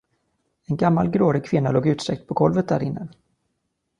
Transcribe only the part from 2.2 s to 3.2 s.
på golvet därinne.